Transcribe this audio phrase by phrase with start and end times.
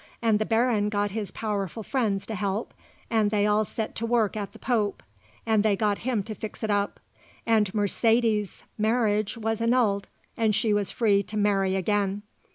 [0.19, 2.73] And the Baron got his powerful friends to help
[3.11, 5.03] and they all set to work at the Pope,
[5.45, 6.99] and they got him to fix it up,
[7.45, 12.23] and Mercedes's marriage was annulled and she was free to marry again.